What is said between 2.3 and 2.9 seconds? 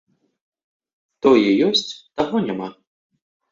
няма.